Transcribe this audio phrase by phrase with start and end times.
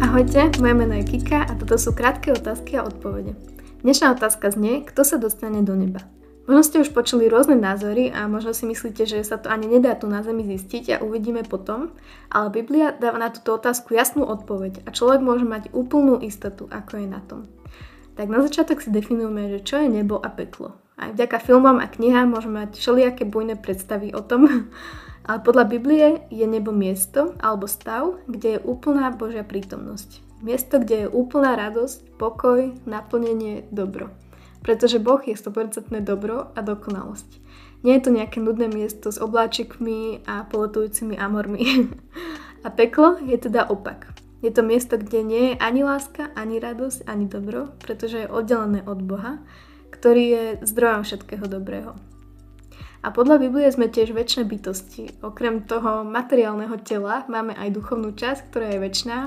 [0.00, 3.36] Ahojte, moje meno je Kika a toto sú krátke otázky a odpovede.
[3.84, 6.08] Dnešná otázka znie, kto sa dostane do neba?
[6.48, 9.92] Možno ste už počuli rôzne názory a možno si myslíte, že sa to ani nedá
[9.92, 11.92] tu na Zemi zistiť a uvidíme potom,
[12.32, 16.96] ale Biblia dáva na túto otázku jasnú odpoveď a človek môže mať úplnú istotu, ako
[16.96, 17.44] je na tom.
[18.16, 20.80] Tak na začiatok si definujeme, že čo je nebo a peklo.
[21.00, 24.44] Aj vďaka filmom a knihám môžeme mať všelijaké bujné predstavy o tom,
[25.28, 30.20] ale podľa Biblie je nebo miesto alebo stav, kde je úplná Božia prítomnosť.
[30.44, 34.12] Miesto, kde je úplná radosť, pokoj, naplnenie, dobro.
[34.60, 37.40] Pretože Boh je 100% dobro a dokonalosť.
[37.80, 41.64] Nie je to nejaké nudné miesto s obláčikmi a poletujúcimi amormi.
[42.60, 44.12] A peklo je teda opak.
[44.44, 48.84] Je to miesto, kde nie je ani láska, ani radosť, ani dobro, pretože je oddelené
[48.84, 49.40] od Boha,
[49.90, 51.92] ktorý je zdrojom všetkého dobrého.
[53.00, 55.04] A podľa Biblie sme tiež väčšie bytosti.
[55.24, 59.18] Okrem toho materiálneho tela máme aj duchovnú časť, ktorá je väčšiná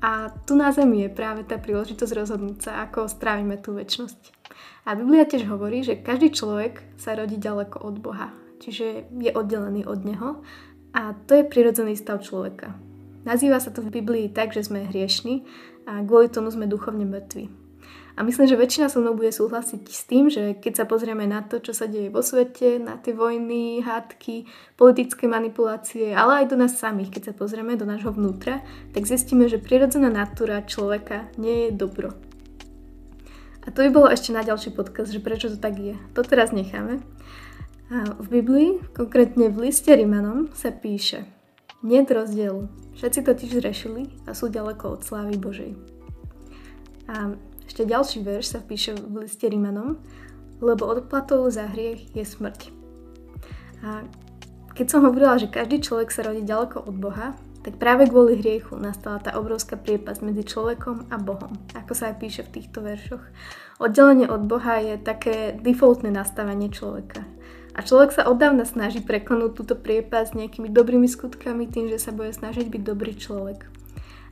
[0.00, 4.32] a tu na Zemi je práve tá príležitosť rozhodnúť sa, ako strávime tú väčšnosť.
[4.88, 8.32] A Biblia tiež hovorí, že každý človek sa rodí ďaleko od Boha,
[8.64, 10.40] čiže je oddelený od Neho
[10.96, 12.72] a to je prirodzený stav človeka.
[13.28, 15.44] Nazýva sa to v Biblii tak, že sme hriešni
[15.84, 17.67] a kvôli tomu sme duchovne mŕtvi.
[18.18, 21.46] A myslím, že väčšina so mnou bude súhlasiť s tým, že keď sa pozrieme na
[21.46, 24.42] to, čo sa deje vo svete, na tie vojny, hádky,
[24.74, 29.46] politické manipulácie, ale aj do nás samých, keď sa pozrieme do nášho vnútra, tak zistíme,
[29.46, 32.18] že prirodzená natúra človeka nie je dobro.
[33.62, 35.94] A to by bolo ešte na ďalší podcast, že prečo to tak je.
[36.18, 36.98] To teraz necháme.
[37.94, 41.22] A v Biblii, konkrétne v liste Rimanom, sa píše
[41.86, 42.66] Nie rozdielu.
[42.98, 45.78] Všetci totiž zrešili a sú ďaleko od slávy Božej.
[47.06, 47.38] A
[47.78, 50.02] ešte ďalší verš sa píše v liste Rímanom,
[50.58, 52.74] lebo odplatou za hriech je smrť.
[53.86, 54.02] A
[54.74, 58.74] keď som hovorila, že každý človek sa rodí ďaleko od Boha, tak práve kvôli hriechu
[58.82, 63.22] nastala tá obrovská priepasť medzi človekom a Bohom, ako sa aj píše v týchto veršoch.
[63.78, 67.22] Oddelenie od Boha je také defaultné nastavenie človeka.
[67.78, 72.34] A človek sa oddávna snaží prekonúť túto priepasť nejakými dobrými skutkami, tým, že sa bude
[72.34, 73.77] snažiť byť dobrý človek.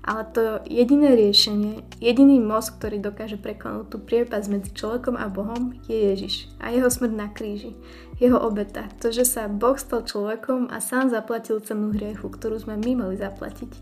[0.07, 5.75] Ale to jediné riešenie, jediný most, ktorý dokáže prekonať tú priepas medzi človekom a Bohom,
[5.91, 7.75] je Ježiš a jeho smrť na kríži.
[8.23, 12.79] Jeho obeta, to, že sa Boh stal človekom a sám zaplatil cenu hriechu, ktorú sme
[12.79, 13.73] my mali zaplatiť.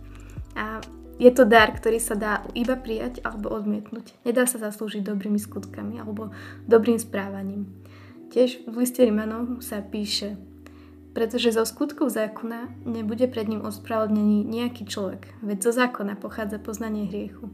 [0.57, 0.81] A
[1.21, 4.17] je to dar, ktorý sa dá iba prijať alebo odmietnúť.
[4.25, 6.33] Nedá sa zaslúžiť dobrými skutkami alebo
[6.65, 7.69] dobrým správaním.
[8.34, 10.34] Tiež v liste Rimanov sa píše,
[11.15, 17.07] pretože zo skutkov zákona nebude pred ním ospravedlnený nejaký človek, veď zo zákona pochádza poznanie
[17.07, 17.49] hriechu.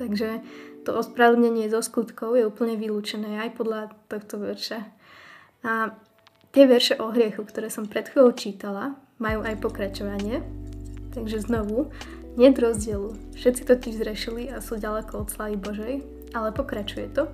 [0.00, 0.40] Takže
[0.88, 4.80] to ospravedlnenie zo skutkov je úplne vylúčené aj podľa tohto verša.
[5.60, 5.92] A
[6.56, 10.40] tie verše o hriechu, ktoré som pred chvíľou čítala, majú aj pokračovanie.
[11.12, 11.92] Takže znovu,
[12.40, 13.12] nie rozdielu.
[13.36, 15.94] Všetci totiž zrešili a sú ďaleko od slavy Božej,
[16.32, 17.28] ale pokračuje to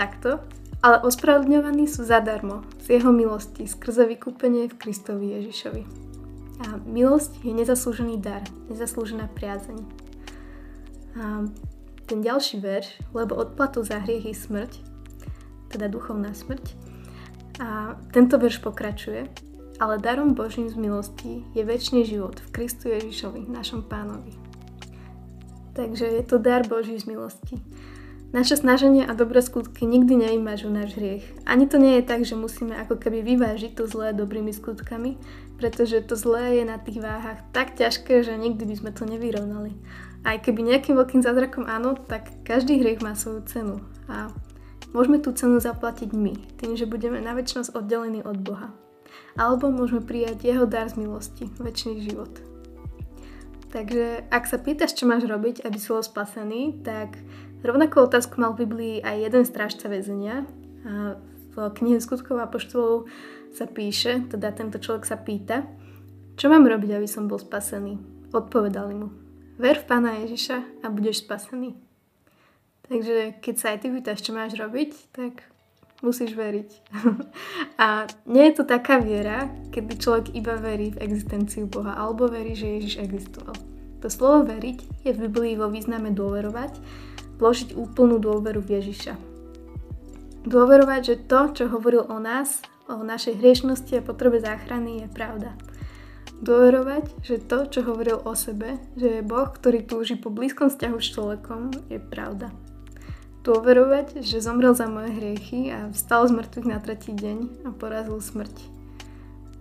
[0.00, 0.40] takto
[0.80, 5.82] ale ospravedlňovaní sú zadarmo z jeho milosti skrze vykúpenie v Kristovi Ježišovi.
[6.60, 9.76] A milosť je nezaslúžený dar, nezaslúžená priazeň.
[11.20, 11.24] A
[12.08, 14.72] ten ďalší verš, lebo odplatu za hriech je smrť,
[15.68, 16.64] teda duchovná smrť.
[17.60, 19.28] A tento verš pokračuje,
[19.80, 24.32] ale darom Božím z milosti je väčší život v Kristu Ježišovi, našom pánovi.
[25.76, 27.60] Takže je to dar Boží z milosti.
[28.30, 31.26] Naše snaženie a dobré skutky nikdy nevymažú náš hriech.
[31.50, 35.18] Ani to nie je tak, že musíme ako keby vyvážiť to zlé dobrými skutkami,
[35.58, 39.74] pretože to zlé je na tých váhach tak ťažké, že nikdy by sme to nevyrovnali.
[40.22, 43.76] Aj keby nejakým veľkým zázrakom áno, tak každý hriech má svoju cenu.
[44.06, 44.30] A
[44.94, 48.70] môžeme tú cenu zaplatiť my, tým, že budeme na väčšnosť oddelení od Boha.
[49.34, 52.30] Alebo môžeme prijať jeho dar z milosti, väčší život.
[53.74, 57.18] Takže ak sa pýtaš, čo máš robiť, aby si bol spasený, tak
[57.64, 60.44] rovnakú otázku mal v Biblii aj jeden strážca väzenia.
[61.50, 63.10] V knihe skutkov a poštvolov
[63.52, 65.66] sa píše, teda tento človek sa pýta,
[66.40, 68.00] čo mám robiť, aby som bol spasený?
[68.32, 69.12] Odpovedali mu,
[69.60, 71.76] ver v Pána Ježiša a budeš spasený.
[72.88, 75.44] Takže keď sa aj ty pýtaš, čo máš robiť, tak
[76.00, 76.70] musíš veriť.
[77.84, 82.56] a nie je to taká viera, kedy človek iba verí v existenciu Boha alebo verí,
[82.56, 83.54] že Ježiš existoval.
[84.00, 86.72] To slovo veriť je v Biblii vo význame dôverovať,
[87.40, 89.16] vložiť úplnú dôveru v Ježiša.
[90.44, 95.56] Dôverovať, že to, čo hovoril o nás, o našej hriešnosti a potrebe záchrany je pravda.
[96.40, 100.96] Dôverovať, že to, čo hovoril o sebe, že je Boh, ktorý túži po blízkom vzťahu
[100.96, 101.60] s človekom,
[101.92, 102.48] je pravda.
[103.44, 108.20] Dôverovať, že zomrel za moje hriechy a vstal z mŕtvych na tretí deň a porazil
[108.20, 108.56] smrť.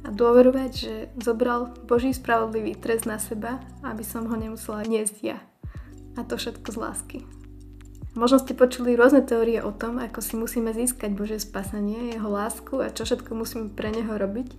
[0.08, 5.40] A dôverovať, že zobral Boží spravodlivý trest na seba, aby som ho nemusela niesť ja.
[6.16, 7.39] A to všetko z lásky.
[8.18, 12.82] Možno ste počuli rôzne teórie o tom, ako si musíme získať Božie spasenie, jeho lásku
[12.82, 14.50] a čo všetko musíme pre neho robiť.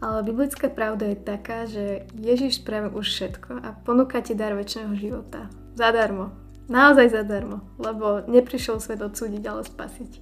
[0.00, 4.96] Ale biblická pravda je taká, že Ježiš spravil už všetko a ponúka ti dar väčšného
[4.96, 5.52] života.
[5.76, 6.32] Zadarmo.
[6.66, 7.62] Naozaj zadarmo.
[7.76, 10.12] Lebo neprišiel svet odsúdiť, ale spasiť.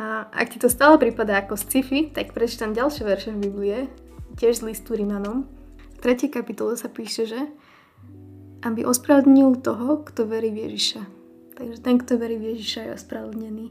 [0.00, 3.78] A ak ti to stále prípada ako sci-fi, tak prečítam ďalšie verše v Biblie,
[4.40, 5.46] tiež z listu Rimanom.
[5.94, 6.32] V 3.
[6.32, 7.38] kapitole sa píše, že
[8.62, 11.02] aby ospravedlnil toho, kto verí v Ježiša.
[11.58, 13.66] Takže ten, kto verí v Ježiša, je ospravedlnený.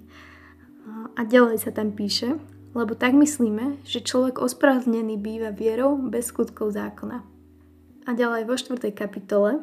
[1.16, 2.38] A ďalej sa tam píše,
[2.72, 7.24] lebo tak myslíme, že človek ospravedlnený býva vierou bez skutkov zákona.
[8.08, 8.80] A ďalej vo 4.
[8.96, 9.62] kapitole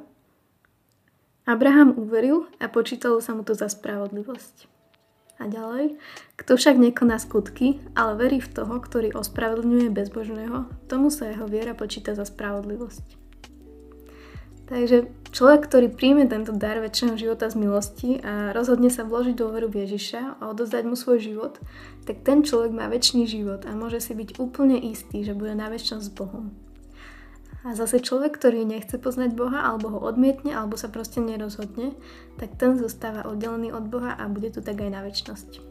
[1.49, 4.69] Abraham uveril a počítalo sa mu to za spravodlivosť.
[5.39, 5.97] A ďalej,
[6.35, 11.79] kto však nekoná skutky, ale verí v toho, ktorý ospravedlňuje bezbožného, tomu sa jeho viera
[11.79, 13.28] počíta za spravodlivosť.
[14.69, 19.73] Takže človek, ktorý príjme tento dar väčšieho života z milosti a rozhodne sa vložiť dôveru
[19.73, 21.57] v Ježiša a odozdať mu svoj život,
[22.05, 25.73] tak ten človek má väčší život a môže si byť úplne istý, že bude na
[25.73, 26.53] väčšnosť s Bohom.
[27.65, 31.97] A zase človek, ktorý nechce poznať Boha, alebo ho odmietne, alebo sa proste nerozhodne,
[32.37, 35.68] tak ten zostáva oddelený od Boha a bude tu tak aj na väčšnosť.